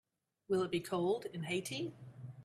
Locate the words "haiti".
1.43-1.93